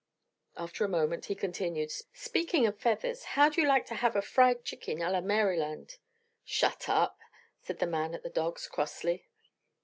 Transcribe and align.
After 0.57 0.83
a 0.83 0.87
moment 0.89 1.25
he 1.25 1.35
continued: 1.35 1.91
"Speaking 2.11 2.65
of 2.65 2.79
feathers, 2.79 3.23
how'd 3.37 3.55
you 3.55 3.67
like 3.67 3.85
to 3.85 3.93
have 3.93 4.15
a 4.15 4.21
fried 4.23 4.63
chicken 4.65 4.99
a 4.99 5.11
la 5.11 5.21
Maryland?" 5.21 5.99
"Shut 6.43 6.89
up!" 6.89 7.19
said 7.59 7.77
the 7.77 7.85
man 7.85 8.15
at 8.15 8.23
the 8.23 8.29
dogs, 8.31 8.67
crossly. 8.67 9.27